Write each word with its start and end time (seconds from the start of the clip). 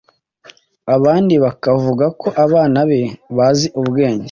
abandi 0.95 1.35
bakavuga 1.43 2.05
ko 2.21 2.27
abana 2.45 2.79
be 2.89 3.01
bazi 3.37 3.67
ubwenge 3.81 4.19